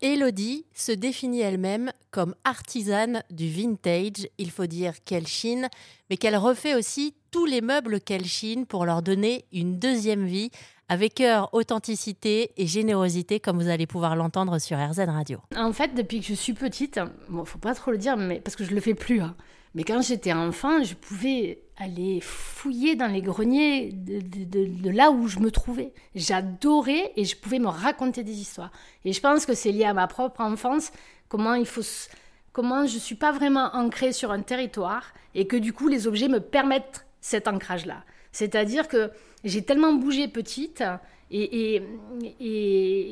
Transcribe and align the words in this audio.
Elodie 0.00 0.64
se 0.74 0.92
définit 0.92 1.40
elle-même 1.40 1.90
comme 2.10 2.34
artisane 2.44 3.22
du 3.30 3.50
vintage. 3.50 4.28
Il 4.38 4.50
faut 4.50 4.66
dire 4.66 4.94
qu'elle 5.04 5.26
chine, 5.26 5.68
mais 6.08 6.16
qu'elle 6.16 6.36
refait 6.36 6.74
aussi 6.74 7.14
tous 7.30 7.46
les 7.46 7.60
meubles 7.60 8.00
qu'elle 8.00 8.24
chine 8.24 8.64
pour 8.64 8.86
leur 8.86 9.02
donner 9.02 9.44
une 9.52 9.78
deuxième 9.78 10.24
vie 10.24 10.50
avec 10.88 11.14
cœur, 11.14 11.52
authenticité 11.52 12.52
et 12.56 12.66
générosité, 12.66 13.40
comme 13.40 13.60
vous 13.60 13.68
allez 13.68 13.86
pouvoir 13.86 14.16
l'entendre 14.16 14.58
sur 14.58 14.78
RZN 14.78 15.10
Radio. 15.10 15.38
En 15.56 15.72
fait, 15.72 15.94
depuis 15.94 16.20
que 16.20 16.26
je 16.26 16.34
suis 16.34 16.54
petite, 16.54 17.00
bon, 17.28 17.44
faut 17.44 17.58
pas 17.58 17.74
trop 17.74 17.90
le 17.90 17.98
dire, 17.98 18.16
mais 18.16 18.40
parce 18.40 18.56
que 18.56 18.64
je 18.64 18.74
le 18.74 18.80
fais 18.80 18.94
plus. 18.94 19.20
Hein. 19.20 19.36
Mais 19.74 19.84
quand 19.84 20.02
j'étais 20.02 20.32
enfant, 20.32 20.82
je 20.82 20.94
pouvais 20.94 21.62
aller 21.76 22.20
fouiller 22.20 22.96
dans 22.96 23.06
les 23.06 23.22
greniers 23.22 23.92
de, 23.92 24.90
là 24.90 25.10
où 25.10 25.28
je 25.28 25.38
me 25.38 25.50
trouvais. 25.50 25.92
J'adorais 26.14 27.12
et 27.16 27.24
je 27.24 27.36
pouvais 27.36 27.58
me 27.58 27.68
raconter 27.68 28.24
des 28.24 28.40
histoires. 28.40 28.72
Et 29.04 29.12
je 29.12 29.20
pense 29.20 29.46
que 29.46 29.54
c'est 29.54 29.72
lié 29.72 29.84
à 29.84 29.94
ma 29.94 30.06
propre 30.06 30.40
enfance, 30.40 30.90
comment 31.28 31.54
il 31.54 31.66
faut 31.66 31.82
comment 32.52 32.86
je 32.86 32.98
suis 32.98 33.14
pas 33.14 33.30
vraiment 33.30 33.70
ancrée 33.74 34.12
sur 34.12 34.32
un 34.32 34.40
territoire 34.40 35.12
et 35.34 35.46
que 35.46 35.56
du 35.56 35.72
coup 35.72 35.86
les 35.86 36.08
objets 36.08 36.26
me 36.26 36.40
permettent 36.40 37.06
cet 37.20 37.46
ancrage 37.46 37.86
là. 37.86 38.02
C'est-à-dire 38.32 38.88
que 38.88 39.12
j'ai 39.44 39.62
tellement 39.62 39.92
bougé 39.92 40.26
petite 40.26 40.82
et, 41.30 41.82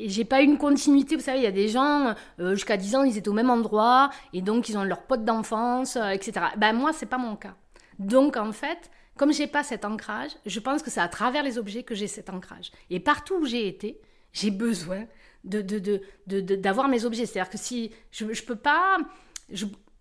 j'ai 0.07 0.25
pas 0.25 0.41
une 0.41 0.57
continuité. 0.57 1.15
Vous 1.15 1.21
savez, 1.21 1.39
il 1.39 1.43
y 1.43 1.47
a 1.47 1.51
des 1.51 1.67
gens, 1.67 2.15
euh, 2.39 2.55
jusqu'à 2.55 2.77
10 2.77 2.95
ans, 2.95 3.03
ils 3.03 3.17
étaient 3.17 3.29
au 3.29 3.33
même 3.33 3.49
endroit, 3.49 4.09
et 4.33 4.41
donc 4.41 4.69
ils 4.69 4.77
ont 4.77 4.83
leurs 4.83 5.03
potes 5.03 5.25
d'enfance, 5.25 5.95
euh, 5.95 6.09
etc. 6.09 6.47
Ben 6.57 6.73
moi, 6.73 6.93
c'est 6.93 7.05
pas 7.05 7.17
mon 7.17 7.35
cas. 7.35 7.55
Donc 7.99 8.37
en 8.37 8.51
fait, 8.51 8.89
comme 9.17 9.33
j'ai 9.33 9.47
pas 9.47 9.63
cet 9.63 9.85
ancrage, 9.85 10.31
je 10.45 10.59
pense 10.59 10.81
que 10.83 10.89
c'est 10.89 11.01
à 11.01 11.07
travers 11.07 11.43
les 11.43 11.57
objets 11.57 11.83
que 11.83 11.95
j'ai 11.95 12.07
cet 12.07 12.29
ancrage. 12.29 12.71
Et 12.89 12.99
partout 12.99 13.35
où 13.35 13.45
j'ai 13.45 13.67
été, 13.67 13.99
j'ai 14.33 14.51
besoin 14.51 15.05
de, 15.43 15.61
d'avoir 16.55 16.87
mes 16.87 17.05
objets. 17.05 17.25
C'est-à-dire 17.25 17.49
que 17.49 17.57
si 17.57 17.91
je, 18.11 18.33
je 18.33 18.43
peux 18.43 18.55
pas, 18.55 18.97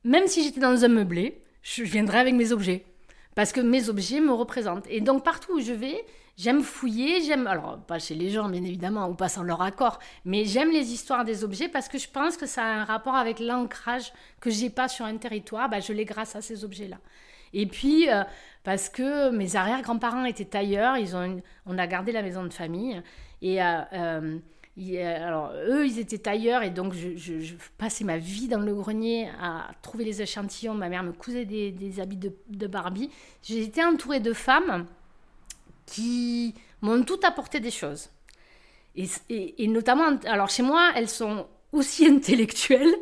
même 0.05 0.27
si 0.27 0.43
j'étais 0.43 0.61
dans 0.61 0.85
un 0.85 0.89
meublé, 0.89 1.43
je 1.63 1.83
viendrais 1.83 2.19
avec 2.19 2.35
mes 2.35 2.53
objets 2.53 2.85
parce 3.37 3.53
que 3.53 3.61
mes 3.61 3.89
objets 3.89 4.21
me 4.21 4.33
représentent. 4.33 4.87
Et 4.89 5.01
donc 5.01 5.23
partout 5.23 5.57
où 5.57 5.61
je 5.61 5.73
vais, 5.73 6.05
j'aime 6.37 6.63
fouiller, 6.63 7.23
j'aime, 7.23 7.47
alors 7.47 7.79
pas 7.79 7.99
chez 7.99 8.15
les 8.15 8.31
gens 8.31 8.49
bien 8.49 8.63
évidemment, 8.63 9.09
ou 9.09 9.15
pas 9.15 9.29
sans 9.29 9.43
leur 9.43 9.63
accord, 9.63 9.99
mais 10.25 10.45
j'aime 10.45 10.71
les 10.71 10.93
histoires 10.93 11.25
des 11.25 11.45
objets 11.45 11.69
parce 11.69 11.89
que 11.89 11.99
je 11.99 12.09
pense 12.09 12.37
que 12.37 12.47
ça 12.47 12.63
a 12.63 12.69
un 12.69 12.85
rapport 12.85 13.15
avec 13.15 13.41
l'ancrage 13.41 14.13
que 14.41 14.51
j'ai 14.51 14.71
pas 14.71 14.89
sur 14.89 15.05
un 15.05 15.17
territoire, 15.17 15.69
bah, 15.69 15.81
je 15.81 15.93
l'ai 15.93 16.05
grâce 16.05 16.37
à 16.37 16.43
ces 16.43 16.65
objets-là. 16.65 16.99
Et 17.53 17.67
puis, 17.67 18.11
euh, 18.11 18.23
parce 18.65 18.89
que 18.89 19.31
mes 19.31 19.57
arrière-grands-parents 19.57 20.25
étaient 20.25 20.45
tailleurs, 20.45 20.99
ils 20.99 21.17
ont 21.17 21.41
on 21.65 21.79
a 21.79 21.87
gardé 21.87 22.13
la 22.13 22.23
maison 22.23 22.45
de 22.45 22.53
famille. 22.53 23.01
Et 23.41 23.63
euh, 23.63 23.81
euh, 23.93 24.39
alors, 25.27 25.53
eux, 25.69 25.87
ils 25.87 25.99
étaient 25.99 26.19
tailleurs, 26.19 26.63
et 26.63 26.71
donc 26.71 26.93
je, 26.93 27.55
passais 27.79 28.05
ma 28.05 28.19
vie 28.19 28.49
dans 28.49 28.61
le 28.61 28.75
grenier 28.75 29.31
à 29.41 29.71
trouver 29.81 30.05
les 30.05 30.21
échantillons. 30.21 30.75
Ma 30.75 30.89
mère 30.91 31.03
me 31.03 31.13
cousait 31.13 31.47
des, 31.47 32.01
habits 32.01 32.19
de, 32.19 32.67
Barbie. 32.67 33.11
J'ai 33.43 33.63
été 33.63 33.83
entourée 33.83 34.21
de 34.21 34.35
femmes 34.35 34.87
qui 35.87 36.55
m'ont 36.83 37.03
tout 37.03 37.21
apporté 37.23 37.61
des 37.61 37.71
choses. 37.71 38.11
Et, 38.97 39.67
notamment, 39.69 40.19
alors 40.27 40.51
chez 40.51 40.63
moi, 40.63 40.93
elles 40.97 41.09
sont 41.09 41.47
aussi 41.73 42.07
intellectuelles 42.17 42.95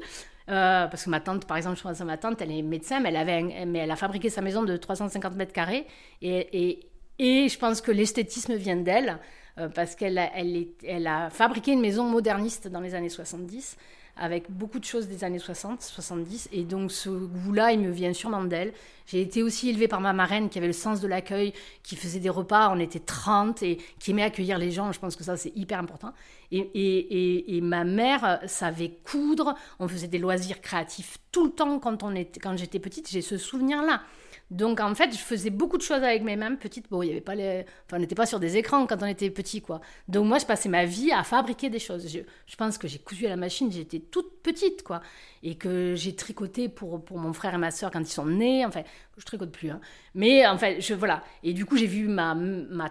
euh, 0.50 0.86
parce 0.88 1.04
que 1.04 1.10
ma 1.10 1.20
tante, 1.20 1.46
par 1.46 1.56
exemple, 1.56 1.78
je 1.78 1.82
pense 1.82 2.00
à 2.00 2.04
ma 2.04 2.18
tante, 2.18 2.42
elle 2.42 2.50
est 2.50 2.62
médecin, 2.62 3.00
mais 3.00 3.08
elle, 3.08 3.16
avait 3.16 3.64
mais 3.66 3.78
elle 3.78 3.90
a 3.90 3.96
fabriqué 3.96 4.28
sa 4.28 4.42
maison 4.42 4.62
de 4.62 4.76
350 4.76 5.36
mètres 5.36 5.52
carrés. 5.52 5.86
Et, 6.20 6.68
et, 6.68 6.90
et 7.18 7.48
je 7.48 7.58
pense 7.58 7.80
que 7.80 7.90
l'esthétisme 7.90 8.54
vient 8.54 8.76
d'elle, 8.76 9.18
euh, 9.58 9.68
parce 9.68 9.94
qu'elle 9.94 10.18
elle, 10.34 10.66
elle 10.86 11.06
a 11.06 11.30
fabriqué 11.30 11.72
une 11.72 11.80
maison 11.80 12.04
moderniste 12.04 12.68
dans 12.68 12.80
les 12.80 12.94
années 12.94 13.08
70 13.08 13.76
avec 14.16 14.50
beaucoup 14.50 14.78
de 14.78 14.84
choses 14.84 15.08
des 15.08 15.24
années 15.24 15.38
60, 15.38 15.82
70. 15.82 16.48
Et 16.52 16.62
donc 16.62 16.92
ce 16.92 17.08
goût-là, 17.08 17.72
il 17.72 17.80
me 17.80 17.90
vient 17.90 18.12
sûrement 18.12 18.44
d'elle. 18.44 18.72
J'ai 19.06 19.20
été 19.20 19.42
aussi 19.42 19.68
élevée 19.68 19.88
par 19.88 20.00
ma 20.00 20.12
marraine 20.12 20.48
qui 20.48 20.58
avait 20.58 20.66
le 20.66 20.72
sens 20.72 21.00
de 21.00 21.08
l'accueil, 21.08 21.52
qui 21.82 21.96
faisait 21.96 22.20
des 22.20 22.30
repas, 22.30 22.70
on 22.70 22.78
était 22.78 23.00
30 23.00 23.62
et 23.62 23.78
qui 23.98 24.12
aimait 24.12 24.22
accueillir 24.22 24.58
les 24.58 24.70
gens. 24.70 24.92
Je 24.92 25.00
pense 25.00 25.16
que 25.16 25.24
ça, 25.24 25.36
c'est 25.36 25.54
hyper 25.56 25.78
important. 25.78 26.12
Et, 26.56 27.60
ma 27.62 27.84
mère 27.84 28.40
savait 28.46 28.98
coudre, 29.04 29.54
on 29.78 29.88
faisait 29.88 30.08
des 30.08 30.18
loisirs 30.18 30.60
créatifs 30.60 31.18
tout 31.32 31.44
le 31.44 31.50
temps 31.50 31.78
quand, 31.78 32.02
quand 32.02 32.56
j'étais 32.56 32.78
petite. 32.78 33.10
J'ai 33.10 33.22
ce 33.22 33.38
souvenir-là. 33.38 34.02
Donc 34.50 34.78
en 34.80 34.94
fait, 34.94 35.10
je 35.10 35.18
faisais 35.18 35.50
beaucoup 35.50 35.78
de 35.78 35.82
choses 35.82 36.02
avec 36.02 36.22
mes 36.22 36.36
mains 36.36 36.54
petites. 36.54 36.88
Bon, 36.90 37.02
il 37.02 37.08
y 37.08 37.10
avait 37.10 37.20
pas 37.20 37.34
les... 37.34 37.64
enfin, 37.86 37.96
on 37.96 37.98
n'était 37.98 38.14
pas 38.14 38.26
sur 38.26 38.38
des 38.38 38.56
écrans 38.56 38.86
quand 38.86 39.02
on 39.02 39.06
était 39.06 39.30
petit, 39.30 39.62
quoi. 39.62 39.80
Donc 40.06 40.26
moi, 40.26 40.38
je 40.38 40.44
passais 40.44 40.68
ma 40.68 40.84
vie 40.84 41.10
à 41.12 41.24
fabriquer 41.24 41.70
des 41.70 41.78
choses. 41.78 42.08
Je, 42.08 42.20
je 42.46 42.56
pense 42.56 42.76
que 42.76 42.86
j'ai 42.86 42.98
cousu 42.98 43.26
à 43.26 43.30
la 43.30 43.36
machine, 43.36 43.72
j'étais 43.72 44.00
toute 44.00 44.42
petite, 44.42 44.82
quoi. 44.82 45.00
Et 45.42 45.56
que 45.56 45.94
j'ai 45.96 46.14
tricoté 46.14 46.68
pour, 46.68 47.04
pour 47.04 47.18
mon 47.18 47.32
frère 47.32 47.54
et 47.54 47.58
ma 47.58 47.70
soeur 47.70 47.90
quand 47.90 48.00
ils 48.00 48.06
sont 48.06 48.26
nés. 48.26 48.64
Enfin, 48.66 48.82
je 49.18 49.24
tricote 49.24 49.52
plus, 49.52 49.70
hein. 49.70 49.80
Mais 50.14 50.46
en 50.46 50.58
fait, 50.58 50.80
je, 50.80 50.94
voilà. 50.94 51.22
Et 51.42 51.52
du 51.52 51.64
coup, 51.64 51.76
j'ai 51.76 51.86
vu 51.86 52.08
ma, 52.08 52.36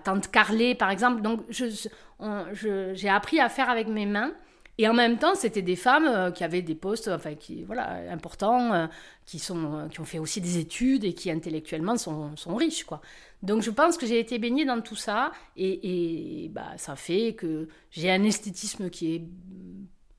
tante 0.03 0.31
Carlet, 0.31 0.75
par 0.75 0.89
exemple. 0.89 1.21
Donc, 1.21 1.41
j'ai 1.49 3.09
appris 3.09 3.39
à 3.39 3.49
faire 3.49 3.69
avec 3.69 3.87
mes 3.87 4.05
mains. 4.05 4.31
Et 4.79 4.87
en 4.87 4.93
même 4.93 5.19
temps, 5.19 5.35
c'était 5.35 5.61
des 5.61 5.75
femmes 5.75 6.07
euh, 6.07 6.31
qui 6.31 6.43
avaient 6.43 6.63
des 6.63 6.73
postes, 6.73 7.07
enfin, 7.07 7.35
qui, 7.35 7.63
voilà, 7.63 8.11
importants, 8.11 8.73
euh, 8.73 8.87
qui, 9.25 9.37
sont, 9.37 9.75
euh, 9.75 9.87
qui 9.87 9.99
ont 9.99 10.05
fait 10.05 10.17
aussi 10.17 10.41
des 10.41 10.57
études 10.57 11.03
et 11.03 11.13
qui 11.13 11.29
intellectuellement 11.29 11.95
sont, 11.95 12.55
riches, 12.55 12.83
quoi. 12.83 12.99
Donc 13.43 13.61
je 13.61 13.69
pense 13.69 13.97
que 13.97 14.07
j'ai 14.07 14.19
été 14.19 14.39
baignée 14.39 14.65
dans 14.65 14.81
tout 14.81 14.95
ça 14.95 15.31
et, 15.57 16.45
et 16.45 16.49
bah, 16.49 16.71
ça 16.77 16.95
fait 16.95 17.33
que 17.33 17.67
j'ai 17.91 18.09
un 18.09 18.23
esthétisme 18.23 18.89
qui 18.89 19.15
est 19.15 19.23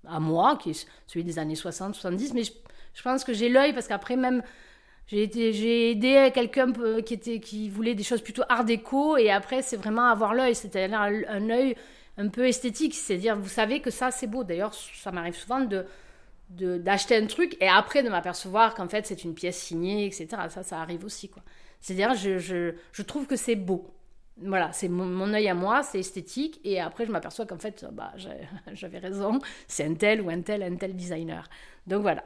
à 0.07 0.21
moi, 0.21 0.57
qui 0.57 0.71
est 0.71 0.87
celui 1.07 1.25
des 1.25 1.39
années 1.39 1.55
60, 1.55 1.95
70, 1.95 2.35
mais 2.35 2.45
je, 2.45 2.53
je 2.93 3.03
pense 3.03 3.25
que 3.25 3.33
j'ai 3.33 3.49
l'œil 3.49 3.73
parce 3.73 3.89
qu'après 3.89 4.17
même 4.17 4.43
j'ai 5.07 5.91
aidé 5.91 6.31
quelqu'un 6.33 6.73
qui 7.03 7.15
était 7.15 7.39
qui 7.39 7.69
voulait 7.69 7.95
des 7.95 8.03
choses 8.03 8.23
plutôt 8.23 8.43
art 8.49 8.65
déco 8.65 9.17
et 9.19 9.31
après 9.31 9.61
c'est 9.61 9.77
vraiment 9.77 10.07
avoir 10.07 10.33
l'œil, 10.33 10.55
c'est-à-dire 10.55 10.99
un, 10.99 11.51
œil 11.51 11.77
un 12.17 12.29
peu 12.29 12.47
esthétique, 12.47 12.95
c'est-à-dire 12.95 13.37
vous 13.37 13.49
savez 13.49 13.81
que 13.81 13.91
ça 13.91 14.11
c'est 14.11 14.27
beau. 14.27 14.45
D'ailleurs, 14.45 14.73
ça 14.75 15.13
m'arrive 15.13 15.35
souvent 15.35 15.61
de 15.61 15.87
d'acheter 16.51 17.17
un 17.17 17.27
truc 17.27 17.57
et 17.61 17.69
après 17.69 18.03
de 18.03 18.09
m'apercevoir 18.09 18.75
qu'en 18.75 18.89
fait 18.89 19.07
c'est 19.07 19.25
une 19.25 19.35
pièce 19.35 19.59
signée, 19.59 20.07
etc. 20.07 20.29
Ça, 20.49 20.63
ça 20.63 20.81
arrive 20.81 21.05
aussi 21.05 21.29
quoi. 21.29 21.43
C'est-à-dire 21.81 22.15
je, 22.15 22.39
je, 22.39 22.75
je, 22.93 23.03
trouve 23.03 23.27
que 23.27 23.37
c'est 23.37 23.57
beau. 23.57 23.91
Voilà, 24.37 24.73
c'est 24.73 24.89
mon, 24.89 25.05
mon, 25.05 25.33
œil 25.35 25.49
à 25.49 25.55
moi, 25.55 25.83
c'est 25.83 25.99
esthétique 25.99 26.61
et 26.65 26.81
après 26.81 27.07
je 27.07 27.13
m'aperçois 27.13 27.45
qu'en 27.47 27.59
fait 27.59 27.85
bah, 27.93 28.13
j'avais 28.73 28.99
raison, 28.99 29.39
c'est 29.69 29.85
un 29.85 29.95
tel 29.95 30.21
ou 30.23 30.31
un 30.31 30.41
tel, 30.43 30.63
un 30.63 30.77
tel 30.77 30.95
designer. 30.95 31.49
Donc 31.87 32.03
voilà. 32.03 32.25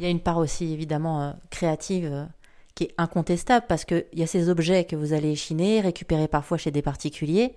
Il 0.00 0.04
y 0.04 0.06
a 0.06 0.10
une 0.10 0.20
part 0.20 0.38
aussi 0.38 0.72
évidemment 0.72 1.20
euh, 1.20 1.32
créative 1.50 2.08
euh, 2.10 2.24
qui 2.74 2.84
est 2.84 2.94
incontestable 2.96 3.66
parce 3.68 3.84
qu'il 3.84 4.06
y 4.14 4.22
a 4.22 4.26
ces 4.26 4.48
objets 4.48 4.86
que 4.86 4.96
vous 4.96 5.12
allez 5.12 5.36
chiner, 5.36 5.82
récupérer 5.82 6.26
parfois 6.26 6.56
chez 6.56 6.70
des 6.70 6.80
particuliers 6.80 7.54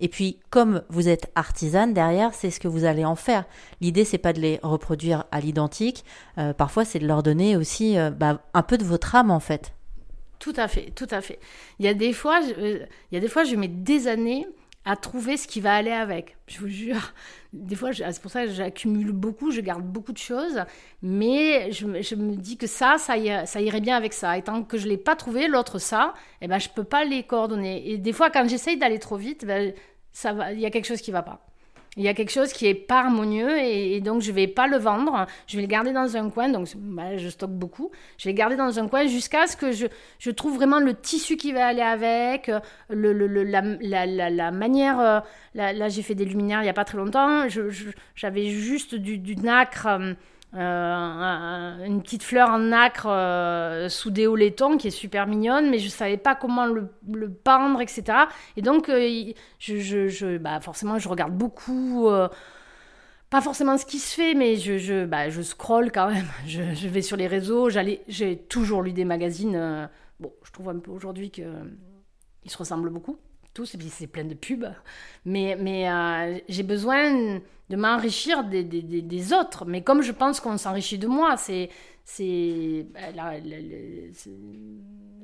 et 0.00 0.08
puis, 0.08 0.40
comme 0.50 0.82
vous 0.88 1.08
êtes 1.08 1.30
artisane 1.36 1.94
derrière, 1.94 2.34
c'est 2.34 2.50
ce 2.50 2.58
que 2.58 2.66
vous 2.66 2.84
allez 2.84 3.04
en 3.04 3.14
faire. 3.14 3.44
L'idée, 3.80 4.04
c'est 4.04 4.18
pas 4.18 4.32
de 4.32 4.40
les 4.40 4.58
reproduire 4.64 5.22
à 5.30 5.38
l'identique. 5.38 6.04
Euh, 6.36 6.52
parfois, 6.52 6.84
c'est 6.84 6.98
de 6.98 7.06
leur 7.06 7.22
donner 7.22 7.56
aussi 7.56 7.96
bah, 8.16 8.42
un 8.54 8.62
peu 8.64 8.76
de 8.76 8.82
votre 8.82 9.14
âme, 9.14 9.30
en 9.30 9.38
fait. 9.38 9.72
Tout 10.40 10.52
à 10.56 10.66
fait, 10.66 10.90
tout 10.96 11.06
à 11.12 11.20
fait. 11.20 11.38
Il 11.78 11.86
y 11.86 11.88
a 11.88 11.94
des 11.94 12.12
fois, 12.12 12.40
il 12.40 12.88
y 13.12 13.16
a 13.16 13.20
des 13.20 13.28
fois, 13.28 13.44
je 13.44 13.54
mets 13.54 13.68
des 13.68 14.08
années 14.08 14.48
à 14.84 14.96
trouver 14.96 15.36
ce 15.36 15.46
qui 15.48 15.60
va 15.60 15.74
aller 15.74 15.90
avec. 15.90 16.36
Je 16.46 16.58
vous 16.58 16.68
jure. 16.68 17.12
Des 17.52 17.74
fois, 17.74 17.92
c'est 17.92 18.20
pour 18.20 18.30
ça 18.30 18.44
que 18.44 18.50
j'accumule 18.50 19.12
beaucoup, 19.12 19.50
je 19.50 19.60
garde 19.60 19.84
beaucoup 19.84 20.12
de 20.12 20.18
choses, 20.18 20.62
mais 21.02 21.72
je, 21.72 21.86
me 21.86 22.34
dis 22.36 22.56
que 22.58 22.66
ça, 22.66 22.96
ça, 22.98 23.14
ça, 23.46 23.60
irait 23.60 23.80
bien 23.80 23.96
avec 23.96 24.12
ça. 24.12 24.36
Et 24.36 24.42
tant 24.42 24.62
que 24.62 24.76
je 24.76 24.84
ne 24.84 24.90
l'ai 24.90 24.98
pas 24.98 25.16
trouvé, 25.16 25.48
l'autre 25.48 25.78
ça, 25.78 26.12
eh 26.42 26.48
ben, 26.48 26.58
je 26.58 26.68
ne 26.68 26.74
peux 26.74 26.84
pas 26.84 27.04
les 27.04 27.22
coordonner. 27.22 27.90
Et 27.90 27.98
des 27.98 28.12
fois, 28.12 28.30
quand 28.30 28.46
j'essaye 28.48 28.76
d'aller 28.76 28.98
trop 28.98 29.16
vite, 29.16 29.46
ben, 29.46 29.72
il 30.52 30.60
y 30.60 30.66
a 30.66 30.70
quelque 30.70 30.86
chose 30.86 31.00
qui 31.00 31.10
ne 31.10 31.16
va 31.16 31.22
pas. 31.22 31.53
Il 31.96 32.04
y 32.04 32.08
a 32.08 32.14
quelque 32.14 32.30
chose 32.30 32.52
qui 32.52 32.66
est 32.66 32.74
pas 32.74 33.00
harmonieux 33.00 33.58
et, 33.58 34.00
donc 34.00 34.22
je 34.22 34.32
vais 34.32 34.46
pas 34.46 34.66
le 34.66 34.78
vendre. 34.78 35.26
Je 35.46 35.56
vais 35.56 35.62
le 35.62 35.68
garder 35.68 35.92
dans 35.92 36.16
un 36.16 36.30
coin. 36.30 36.48
Donc 36.48 36.68
bah, 36.76 37.16
je 37.16 37.28
stocke 37.28 37.52
beaucoup. 37.52 37.90
Je 38.18 38.24
vais 38.24 38.32
le 38.32 38.38
garder 38.38 38.56
dans 38.56 38.78
un 38.78 38.88
coin 38.88 39.06
jusqu'à 39.06 39.46
ce 39.46 39.56
que 39.56 39.72
je, 39.72 39.86
je, 40.18 40.30
trouve 40.30 40.56
vraiment 40.56 40.80
le 40.80 40.94
tissu 40.94 41.36
qui 41.36 41.52
va 41.52 41.66
aller 41.66 41.82
avec, 41.82 42.50
le, 42.88 43.12
le, 43.12 43.26
la, 43.44 43.62
la, 43.62 44.30
la, 44.30 44.50
manière. 44.50 45.00
Euh, 45.00 45.20
là, 45.54 45.88
j'ai 45.88 46.02
fait 46.02 46.14
des 46.14 46.24
luminaires 46.24 46.62
il 46.62 46.66
y 46.66 46.70
a 46.70 46.74
pas 46.74 46.84
très 46.84 46.98
longtemps. 46.98 47.46
J'avais 48.16 48.46
juste 48.48 48.94
du, 48.94 49.18
du 49.18 49.36
nacre. 49.36 49.86
Euh, 49.86 50.14
euh, 50.56 51.84
une 51.84 52.00
petite 52.00 52.22
fleur 52.22 52.48
en 52.50 52.58
nacre 52.58 53.06
euh, 53.08 53.88
sous 53.88 54.10
des 54.10 54.28
hauts 54.28 54.36
laitons 54.36 54.76
qui 54.76 54.88
est 54.88 54.92
super 54.92 55.26
mignonne, 55.26 55.68
mais 55.68 55.78
je 55.78 55.88
savais 55.88 56.16
pas 56.16 56.36
comment 56.36 56.66
le, 56.66 56.88
peindre, 57.28 57.80
etc. 57.80 58.04
Et 58.56 58.62
donc, 58.62 58.88
euh, 58.88 59.32
je, 59.58 60.36
bah, 60.38 60.60
forcément, 60.60 60.98
je 60.98 61.08
regarde 61.08 61.36
beaucoup, 61.36 62.08
pas 63.30 63.40
forcément 63.40 63.76
ce 63.78 63.86
qui 63.86 63.98
se 63.98 64.14
fait, 64.14 64.34
mais 64.34 64.56
je, 64.56 65.04
bah, 65.04 65.28
je 65.28 65.42
scroll 65.42 65.90
quand 65.90 66.08
même. 66.08 66.26
Je, 66.46 66.62
je 66.74 66.88
vais 66.88 67.02
sur 67.02 67.16
les 67.16 67.26
réseaux, 67.26 67.68
j'ai 67.68 68.38
toujours 68.48 68.82
lu 68.82 68.92
des 68.92 69.04
magazines. 69.04 69.88
bon, 70.20 70.32
je 70.44 70.52
trouve 70.52 70.68
un 70.68 70.78
peu 70.78 70.92
aujourd'hui 70.92 71.30
qu'ils 71.30 71.46
se 72.46 72.56
ressemblent 72.56 72.90
beaucoup 72.90 73.18
tous, 73.54 73.72
et 73.74 73.78
puis 73.78 73.88
c'est 73.88 74.08
plein 74.08 74.24
de 74.24 74.34
pubs. 74.34 74.66
Mais, 75.24 75.56
mais 75.60 76.42
j'ai 76.48 76.64
besoin 76.64 77.40
de 77.70 77.76
m'enrichir 77.76 78.44
des, 78.44 78.62
des, 78.62 78.82
des, 78.82 79.32
autres. 79.32 79.64
Mais 79.64 79.82
comme 79.82 80.02
je 80.02 80.12
pense 80.12 80.40
qu'on 80.40 80.58
s'enrichit 80.58 80.98
de 80.98 81.06
moi, 81.06 81.36
c'est 81.36 81.70
c'est 82.04 82.86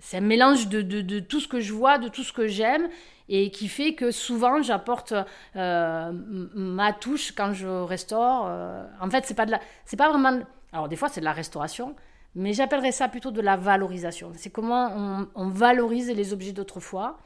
c'est 0.01 0.17
un 0.17 0.23
mélange 0.23 0.69
de, 0.69 0.81
de, 0.81 1.03
de, 1.03 1.21
tout 1.21 1.41
ce 1.41 1.49
que 1.49 1.61
je 1.61 1.75
vois, 1.75 1.99
de 1.99 2.09
tout 2.09 2.23
ce 2.23 2.33
que 2.33 2.47
j'aime, 2.47 2.89
et 3.29 3.51
qui 3.51 3.69
fait 3.69 3.95
que 3.95 4.11
souvent 4.11 4.63
j'apporte 4.63 5.13
euh, 5.57 6.13
ma 6.55 6.93
touche 6.95 7.33
quand 7.33 7.53
je 7.53 7.69
restaure. 7.69 8.47
Euh. 8.49 8.87
en 9.01 9.11
fait, 9.11 9.27
c'est 9.27 9.35
pas 9.35 9.47
de 9.47 9.53
la, 9.53 9.61
c'est 9.85 9.99
pas 9.99 10.09
vraiment. 10.11 10.41
Alors 10.73 10.89
des 10.89 10.97
fois 10.97 11.09
c'est 11.09 11.21
de 11.21 11.27
la 11.27 11.33
restauration, 11.33 11.95
mais 12.35 12.53
j'appellerais 12.55 12.93
ça 12.93 13.09
plutôt 13.09 13.31
de 13.31 13.41
la 13.43 13.57
valorisation. 13.57 14.33
C'est 14.37 14.51
comment 14.51 14.89
on, 14.97 15.29
on, 15.35 15.49
valorise 15.49 16.11
les 16.11 16.33
objets 16.33 16.53
d'autrefois 16.53 17.19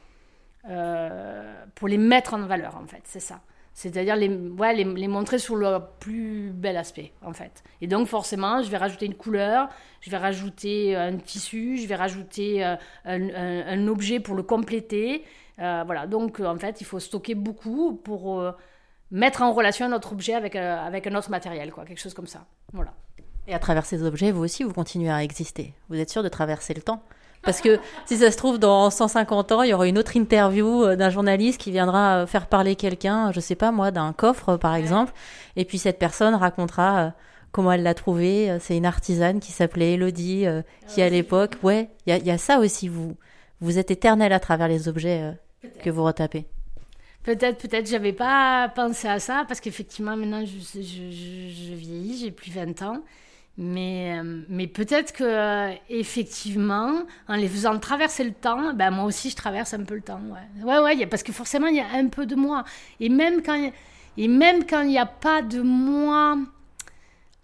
euh, 0.69 1.65
pour 1.75 1.89
les 1.89 1.99
mettre 1.99 2.35
en 2.35 2.47
valeur, 2.47 2.77
en 2.77 2.87
fait. 2.87 3.03
C'est 3.05 3.21
ça. 3.21 3.41
C'est-à-dire 3.75 4.15
les, 4.15 4.29
les, 4.29 5.09
montrer 5.09 5.41
sur 5.41 5.56
leur 5.56 5.91
plus 5.94 6.53
bel 6.55 6.76
aspect, 6.76 7.12
en 7.23 7.32
fait. 7.32 7.65
Et 7.81 7.88
donc, 7.88 8.06
forcément, 8.06 8.62
je 8.62 8.71
vais 8.71 8.76
rajouter 8.76 9.05
une 9.05 9.17
couleur, 9.17 9.69
je 10.00 10.11
vais 10.11 10.17
rajouter 10.17 10.94
un 10.94 11.17
tissu, 11.17 11.76
je 11.76 11.88
vais 11.88 11.97
rajouter 11.97 12.65
euh, 12.65 12.76
un, 13.05 13.88
objet 13.88 14.21
pour 14.21 14.37
le 14.37 14.44
compléter. 14.44 15.25
Euh, 15.59 15.82
voilà, 15.85 16.06
donc, 16.06 16.38
en 16.38 16.56
fait, 16.56 16.81
il 16.81 16.85
faut 16.85 17.00
stocker 17.00 17.35
beaucoup 17.35 17.97
pour 17.97 18.41
euh, 18.41 18.53
mettre 19.11 19.43
en 19.43 19.53
relation 19.53 19.88
notre 19.88 20.12
objet 20.12 20.35
avec, 20.35 20.55
avec 20.55 21.09
un 21.09 21.15
autre 21.17 21.31
matériel, 21.31 21.73
quoi, 21.73 21.85
quelque 21.85 22.00
chose 22.00 22.15
comme 22.15 22.29
ça. 22.29 22.47
Voilà. 22.73 22.94
Et 23.49 23.55
à 23.55 23.59
travers 23.59 23.87
ces 23.87 24.05
objets, 24.05 24.31
vous 24.31 24.44
aussi, 24.44 24.62
vous 24.62 24.73
continuez 24.73 25.11
à 25.11 25.25
exister. 25.25 25.75
Vous 25.88 25.99
êtes 25.99 26.11
sûr 26.11 26.23
de 26.23 26.29
traverser 26.29 26.75
le 26.75 26.82
temps 26.82 27.03
parce 27.44 27.61
que 27.61 27.79
si 28.06 28.17
ça 28.17 28.31
se 28.31 28.37
trouve, 28.37 28.58
dans 28.58 28.91
150 28.91 29.52
ans, 29.52 29.62
il 29.62 29.70
y 29.70 29.75
aura 29.75 29.87
une 29.87 29.99
autre 29.99 30.17
interview 30.17 30.85
euh, 30.85 30.96
d'un 30.96 31.11
journaliste 31.11 31.61
qui 31.61 31.70
viendra 31.70 32.19
euh, 32.19 32.26
faire 32.26 32.46
parler 32.46 32.76
quelqu'un, 32.76 33.32
je 33.32 33.41
sais 33.41 33.55
pas 33.55 33.73
moi, 33.73 33.91
d'un 33.91 34.12
coffre 34.12 34.56
par 34.56 34.75
exemple. 34.75 35.12
Et 35.56 35.64
puis 35.64 35.79
cette 35.79 35.99
personne 35.99 36.35
racontera 36.35 36.99
euh, 36.99 37.11
comment 37.52 37.73
elle 37.73 37.82
l'a 37.82 37.94
trouvé. 37.94 38.56
C'est 38.61 38.76
une 38.76 38.87
artisane 38.87 39.41
qui 39.41 39.52
s'appelait 39.52 39.94
Elodie, 39.94 40.46
qui 40.88 41.02
à 41.02 41.08
l'époque, 41.08 41.56
ouais, 41.62 41.91
il 42.06 42.26
y 42.26 42.31
a, 42.31 42.38
ça 42.38 42.58
aussi. 42.58 42.88
Vous, 42.88 43.14
vous 43.61 43.79
êtes 43.79 43.93
éternel 43.93 44.32
à 44.32 44.41
travers 44.41 44.67
les 44.67 44.88
objets 44.88 45.35
que 45.82 45.88
vous 45.88 46.02
retapez. 46.02 46.46
Peut-être, 47.23 47.58
peut-être, 47.58 47.88
j'avais 47.88 48.12
pas 48.12 48.69
pensé 48.75 49.06
à 49.06 49.20
ça 49.20 49.44
parce 49.46 49.61
qu'effectivement, 49.61 50.17
maintenant, 50.17 50.44
je, 50.44 50.58
je, 50.58 50.82
je, 50.82 51.69
je 51.69 51.75
vieillis, 51.75 52.19
j'ai 52.19 52.31
plus 52.32 52.50
20 52.50 52.82
ans. 52.82 53.02
Mais, 53.56 54.19
euh, 54.19 54.43
mais 54.49 54.67
peut-être 54.67 55.12
que 55.12 55.23
euh, 55.23 55.73
effectivement, 55.89 57.05
en 57.29 57.37
les 57.37 57.49
faisant 57.49 57.79
traverser 57.79 58.25
le 58.25 58.33
temps, 58.33 58.75
ben 58.75 58.91
moi 58.91 59.05
aussi 59.05 59.31
je 59.31 59.37
traverse 59.37 59.75
un 59.75 59.85
peu 59.85 59.95
le 59.95 60.01
temps. 60.01 60.21
Ouais, 60.65 60.65
ouais, 60.65 60.97
ouais 60.97 61.06
parce 61.06 61.23
que 61.23 61.33
forcément 61.33 61.69
il 61.69 61.77
y 61.77 61.81
a 61.81 61.89
un 61.93 62.09
peu 62.09 62.27
de 62.27 62.35
moi. 62.35 62.65
Et 62.99 63.09
même 63.09 63.43
quand 63.43 63.71
et 64.17 64.29
même 64.29 64.67
quand 64.67 64.83
il 64.83 64.89
n'y 64.89 64.99
a 64.99 65.06
pas 65.06 65.41
de 65.43 65.61
moi 65.61 66.37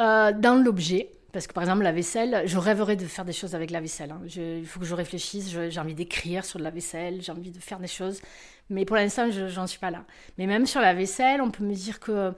euh, 0.00 0.32
dans 0.32 0.54
l'objet, 0.56 1.10
parce 1.32 1.46
que 1.46 1.52
par 1.52 1.62
exemple 1.62 1.84
la 1.84 1.92
vaisselle, 1.92 2.42
je 2.44 2.58
rêverais 2.58 2.96
de 2.96 3.06
faire 3.06 3.24
des 3.24 3.32
choses 3.32 3.54
avec 3.54 3.70
la 3.70 3.80
vaisselle. 3.80 4.10
Hein. 4.10 4.20
il 4.34 4.66
faut 4.66 4.80
que 4.80 4.86
je 4.86 4.96
réfléchisse. 4.96 5.48
J'ai 5.68 5.80
envie 5.80 5.94
d'écrire 5.94 6.44
sur 6.44 6.58
la 6.58 6.70
vaisselle, 6.70 7.22
j'ai 7.22 7.30
envie 7.30 7.52
de 7.52 7.58
faire 7.60 7.78
des 7.78 7.86
choses. 7.86 8.20
Mais 8.68 8.84
pour 8.84 8.96
l'instant, 8.96 9.30
je 9.30 9.46
j'en 9.46 9.68
suis 9.68 9.78
pas 9.78 9.92
là. 9.92 10.04
Mais 10.38 10.46
même 10.46 10.66
sur 10.66 10.80
la 10.80 10.92
vaisselle, 10.92 11.40
on 11.40 11.52
peut 11.52 11.64
me 11.64 11.74
dire 11.74 12.00
que 12.00 12.32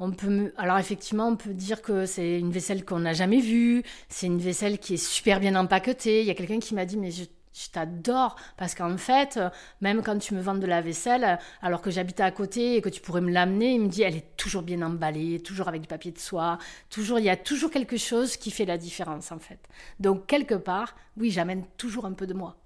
on 0.00 0.12
peut, 0.12 0.52
alors 0.56 0.78
effectivement, 0.78 1.28
on 1.28 1.36
peut 1.36 1.54
dire 1.54 1.82
que 1.82 2.06
c'est 2.06 2.38
une 2.38 2.52
vaisselle 2.52 2.84
qu'on 2.84 3.00
n'a 3.00 3.14
jamais 3.14 3.40
vue, 3.40 3.82
c'est 4.08 4.26
une 4.26 4.38
vaisselle 4.38 4.78
qui 4.78 4.94
est 4.94 5.04
super 5.04 5.40
bien 5.40 5.56
empaquetée. 5.56 6.20
Il 6.20 6.26
y 6.26 6.30
a 6.30 6.34
quelqu'un 6.34 6.60
qui 6.60 6.74
m'a 6.74 6.84
dit, 6.84 6.96
mais 6.96 7.10
je, 7.10 7.24
t'adore 7.72 8.36
parce 8.56 8.76
qu'en 8.76 8.96
fait, 8.96 9.40
même 9.80 10.04
quand 10.04 10.16
tu 10.18 10.34
me 10.34 10.40
vends 10.40 10.54
de 10.54 10.66
la 10.66 10.80
vaisselle, 10.80 11.40
alors 11.60 11.82
que 11.82 11.90
j'habite 11.90 12.20
à 12.20 12.30
côté 12.30 12.76
et 12.76 12.80
que 12.80 12.88
tu 12.88 13.00
pourrais 13.00 13.20
me 13.20 13.32
l'amener, 13.32 13.74
il 13.74 13.80
me 13.80 13.88
dit, 13.88 14.02
elle 14.02 14.14
est 14.14 14.36
toujours 14.36 14.62
bien 14.62 14.80
emballée, 14.80 15.40
toujours 15.40 15.66
avec 15.66 15.80
du 15.80 15.88
papier 15.88 16.12
de 16.12 16.20
soie, 16.20 16.58
toujours, 16.88 17.18
il 17.18 17.24
y 17.24 17.30
a 17.30 17.36
toujours 17.36 17.72
quelque 17.72 17.96
chose 17.96 18.36
qui 18.36 18.52
fait 18.52 18.64
la 18.64 18.78
différence 18.78 19.32
en 19.32 19.40
fait. 19.40 19.58
Donc 19.98 20.26
quelque 20.28 20.54
part, 20.54 20.94
oui, 21.16 21.32
j'amène 21.32 21.64
toujours 21.76 22.06
un 22.06 22.12
peu 22.12 22.28
de 22.28 22.34
moi. 22.34 22.56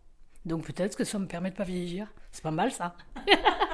Donc 0.44 0.66
peut-être 0.66 0.94
que 0.94 1.04
ça 1.04 1.18
me 1.18 1.26
permet 1.26 1.50
de 1.50 1.56
pas 1.56 1.64
vieillir. 1.64 2.08
C'est 2.30 2.42
pas 2.42 2.50
mal 2.50 2.70
ça. 2.70 2.94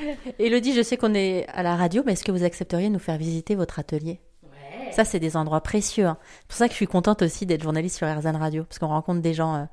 Elodie, 0.38 0.74
je 0.74 0.82
sais 0.82 0.96
qu'on 0.96 1.14
est 1.14 1.46
à 1.48 1.62
la 1.62 1.76
radio, 1.76 2.02
mais 2.04 2.12
est-ce 2.12 2.24
que 2.24 2.32
vous 2.32 2.44
accepteriez 2.44 2.88
de 2.88 2.92
nous 2.92 2.98
faire 2.98 3.16
visiter 3.16 3.54
votre 3.54 3.78
atelier? 3.78 4.20
Ouais. 4.42 4.92
Ça, 4.92 5.04
c'est 5.04 5.20
des 5.20 5.36
endroits 5.36 5.60
précieux. 5.60 6.06
Hein. 6.06 6.18
C'est 6.40 6.48
pour 6.48 6.56
ça 6.56 6.66
que 6.66 6.72
je 6.72 6.76
suis 6.76 6.86
contente 6.86 7.22
aussi 7.22 7.46
d'être 7.46 7.62
journaliste 7.62 7.96
sur 7.96 8.06
RZN 8.06 8.36
Radio, 8.36 8.64
parce 8.64 8.78
qu'on 8.78 8.88
rencontre 8.88 9.20
des 9.20 9.34
gens 9.34 9.54
euh, 9.54 9.64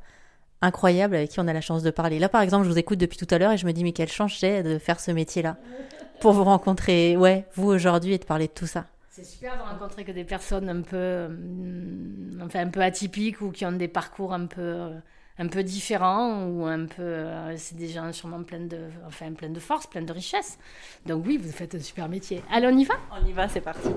incroyables 0.62 1.16
avec 1.16 1.30
qui 1.30 1.40
on 1.40 1.48
a 1.48 1.54
la 1.54 1.62
chance 1.62 1.84
de 1.84 1.92
parler. 1.92 2.20
Là, 2.20 2.30
par 2.30 2.42
exemple, 2.42 2.66
je 2.66 2.70
vous 2.70 2.78
écoute 2.78 3.00
depuis 3.00 3.18
tout 3.18 3.28
à 3.30 3.38
l'heure 3.38 3.52
et 3.52 3.58
je 3.58 3.66
me 3.66 3.74
dis, 3.74 3.84
mais 3.84 3.92
quelle 3.92 4.12
chance 4.12 4.38
j'ai 4.40 4.64
de 4.64 4.78
faire 4.78 5.00
ce 5.00 5.12
métier-là 5.12 5.58
pour 6.20 6.34
vous 6.34 6.44
rencontrer, 6.44 7.18
ouais, 7.18 7.46
vous 7.56 7.68
aujourd'hui, 7.68 8.14
et 8.14 8.18
de 8.18 8.26
parler 8.26 8.48
de 8.48 8.54
tout 8.54 8.68
ça. 8.68 8.86
C'est 9.10 9.26
super 9.26 9.56
de 9.58 9.62
rencontrer 9.62 10.06
que 10.06 10.12
des 10.12 10.24
personnes 10.24 10.70
un 10.70 10.82
peu, 10.82 11.26
hum, 11.26 12.42
enfin, 12.44 12.62
un 12.62 12.70
peu 12.70 12.82
atypiques 12.82 13.42
ou 13.42 13.52
qui 13.52 13.64
ont 13.66 13.72
des 13.72 13.88
parcours 13.88 14.34
un 14.34 14.48
peu 14.48 14.62
euh, 14.62 14.90
un 15.40 15.48
peu 15.48 15.64
différent 15.64 16.46
ou 16.46 16.66
un 16.66 16.86
peu 16.86 17.02
euh, 17.02 17.58
c'est 17.58 17.76
des 17.76 17.90
gens 17.90 18.12
sûrement 18.14 18.44
plein 18.44 18.60
de 18.60 18.90
enfin 19.08 19.32
plein 19.34 19.50
de 19.50 19.60
force 19.60 19.88
plein 19.88 20.02
de 20.02 20.14
richesse. 20.14 20.60
Donc 21.06 21.26
oui 21.26 21.38
vous 21.38 21.52
faites 21.52 21.76
un 21.76 21.80
super 21.80 22.08
métier. 22.08 22.44
Allez 22.52 22.68
on 22.68 22.78
y 22.78 22.86
va? 22.86 22.96
On 23.12 23.26
y 23.26 23.32
va 23.32 23.48
c'est 23.50 23.62
parti. 23.62 23.90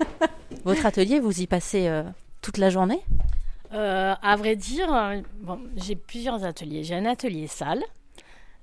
Votre 0.64 0.86
atelier 0.86 1.20
vous 1.20 1.40
y 1.40 1.46
passez 1.46 1.88
euh, 1.88 2.02
toute 2.40 2.58
la 2.58 2.70
journée? 2.70 3.00
Euh, 3.74 4.14
à 4.22 4.36
vrai 4.36 4.56
dire 4.56 4.88
bon 5.40 5.60
j'ai 5.76 5.96
plusieurs 5.96 6.44
ateliers. 6.44 6.84
J'ai 6.84 6.94
un 6.94 7.06
atelier 7.06 7.46
salle 7.46 7.82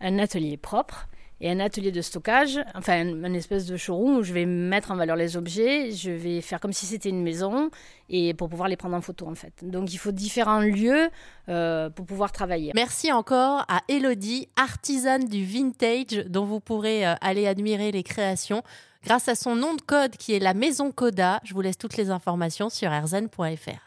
un 0.01 0.19
atelier 0.19 0.57
propre 0.57 1.07
et 1.41 1.51
un 1.51 1.59
atelier 1.59 1.91
de 1.91 2.01
stockage, 2.01 2.59
enfin 2.75 3.01
une, 3.01 3.35
espèce 3.35 3.65
de 3.65 3.75
showroom 3.75 4.17
où 4.17 4.23
je 4.23 4.33
vais 4.33 4.45
mettre 4.45 4.91
en 4.91 4.95
valeur 4.95 5.15
les 5.15 5.35
objets, 5.35 5.91
je 5.91 6.11
vais 6.11 6.41
faire 6.41 6.59
comme 6.59 6.73
si 6.73 6.85
c'était 6.85 7.09
une 7.09 7.21
maison 7.21 7.69
et 8.09 8.33
pour 8.33 8.49
pouvoir 8.49 8.69
les 8.69 8.77
prendre 8.77 8.95
en 8.95 9.01
photo 9.01 9.27
en 9.27 9.35
fait. 9.35 9.53
Donc 9.63 9.93
il 9.93 9.97
faut 9.97 10.11
différents 10.11 10.59
lieux 10.59 11.09
euh, 11.49 11.89
pour 11.89 12.05
pouvoir 12.05 12.31
travailler. 12.31 12.71
Merci 12.73 13.11
encore 13.11 13.65
à 13.67 13.81
Elodie, 13.89 14.47
artisane 14.55 15.25
du 15.25 15.43
vintage 15.43 16.25
dont 16.27 16.45
vous 16.45 16.59
pourrez 16.59 17.05
euh, 17.05 17.15
aller 17.21 17.47
admirer 17.47 17.91
les 17.91 18.03
créations 18.03 18.63
grâce 19.03 19.27
à 19.27 19.35
son 19.35 19.55
nom 19.55 19.75
de 19.75 19.81
code 19.81 20.15
qui 20.17 20.33
est 20.33 20.39
la 20.39 20.53
maison 20.53 20.91
Coda. 20.91 21.41
Je 21.43 21.53
vous 21.53 21.61
laisse 21.61 21.77
toutes 21.77 21.97
les 21.97 22.09
informations 22.09 22.69
sur 22.69 22.91
rzn.fr. 22.91 23.81